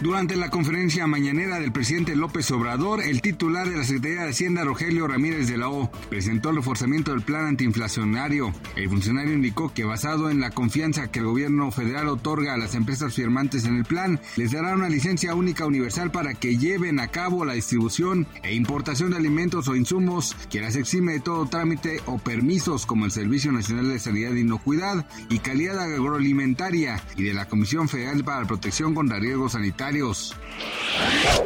[0.00, 4.64] Durante la conferencia mañanera del presidente López Obrador, el titular de la Secretaría de Hacienda,
[4.64, 8.50] Rogelio Ramírez de la O, presentó el reforzamiento del plan antiinflacionario.
[8.76, 12.74] El funcionario indicó que basado en la confianza que el gobierno federal otorga a las
[12.74, 17.08] empresas firmantes en el plan, les dará una licencia única universal para que lleven a
[17.08, 22.00] cabo la distribución e importación de alimentos o insumos que las exime de todo trámite
[22.06, 27.34] o permisos como el Servicio Nacional de Sanidad e Inocuidad y Calidad Agroalimentaria y de
[27.34, 30.32] la Comisión Federal para la Protección contra Riesgos Sanitarios comentarios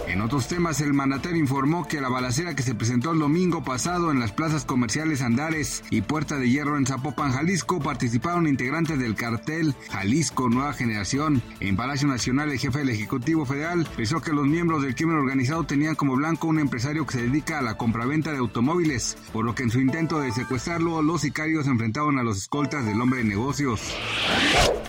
[0.06, 4.10] en otros temas, el mandatario informó que la balacera que se presentó el domingo pasado
[4.10, 9.14] en las plazas comerciales Andares y Puerta de Hierro en Zapopan, Jalisco, participaron integrantes del
[9.14, 11.42] cartel Jalisco Nueva Generación.
[11.60, 15.64] En Palacio Nacional, el jefe del Ejecutivo Federal pensó que los miembros del crimen organizado
[15.64, 19.54] tenían como blanco un empresario que se dedica a la compraventa de automóviles, por lo
[19.54, 23.24] que en su intento de secuestrarlo, los sicarios enfrentaron a los escoltas del hombre de
[23.24, 23.80] negocios.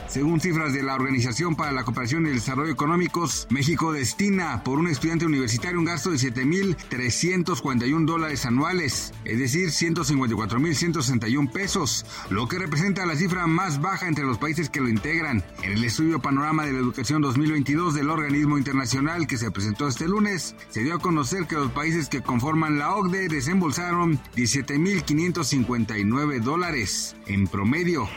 [0.07, 4.79] Según cifras de la Organización para la Cooperación y el Desarrollo Económicos, México destina por
[4.79, 12.59] un estudiante universitario un gasto de 7.341 dólares anuales, es decir, 154.161 pesos, lo que
[12.59, 15.43] representa la cifra más baja entre los países que lo integran.
[15.63, 20.07] En el estudio Panorama de la Educación 2022 del organismo internacional que se presentó este
[20.07, 27.15] lunes, se dio a conocer que los países que conforman la OCDE desembolsaron 17.559 dólares
[27.27, 28.07] en promedio.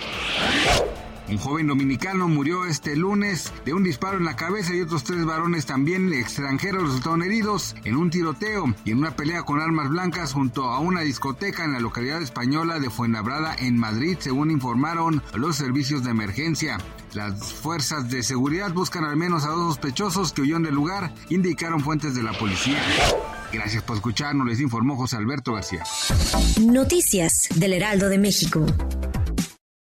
[1.29, 5.27] Un joven dominicano murió este lunes de un disparo en la cabeza y otros tres
[5.27, 10.33] varones también extranjeros resultaron heridos en un tiroteo y en una pelea con armas blancas
[10.33, 15.57] junto a una discoteca en la localidad española de Fuenlabrada en Madrid, según informaron los
[15.57, 16.79] servicios de emergencia.
[17.13, 21.81] Las fuerzas de seguridad buscan al menos a dos sospechosos que huyeron del lugar, indicaron
[21.81, 22.81] fuentes de la policía.
[23.53, 25.83] Gracias por escucharnos, les informó José Alberto García.
[26.61, 28.67] Noticias del Heraldo de México.